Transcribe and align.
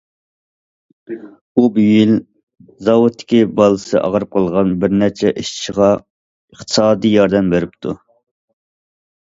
ئۇ 1.13 1.65
بۇ 1.75 1.83
يىل 1.87 2.13
زاۋۇتتىكى 2.87 3.43
بالىسى 3.61 4.01
ئاغرىپ 4.01 4.33
قالغان 4.39 4.73
بىرنەچچە 4.85 5.35
ئىشچىغا 5.43 5.93
ئىقتىسادىي 6.01 7.17
ياردەم 7.21 7.55
بېرىپتۇ. 7.57 7.99